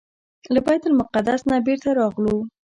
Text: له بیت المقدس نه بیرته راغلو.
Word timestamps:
له 0.53 0.59
بیت 0.67 0.83
المقدس 0.87 1.41
نه 1.49 1.55
بیرته 1.65 1.89
راغلو. 1.99 2.35